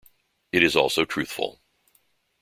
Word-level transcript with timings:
It 0.51 0.63
is 0.63 0.75
also 0.75 1.05
truthful. 1.05 1.61